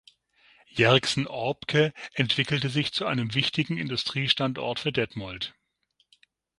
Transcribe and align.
Jerxen-Orbke 0.71 1.93
entwickelte 2.15 2.69
sich 2.69 2.91
zu 2.91 3.05
einem 3.05 3.35
wichtigen 3.35 3.77
Industriestandort 3.77 4.79
für 4.79 4.91
Detmold. 4.91 5.53